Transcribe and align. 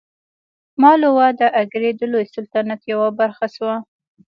مالوه 0.81 1.27
د 1.39 1.41
اګرې 1.61 1.91
د 1.99 2.01
لوی 2.11 2.25
سلطنت 2.35 2.79
یوه 2.91 3.09
برخه 3.19 3.45
شوه. 3.55 3.75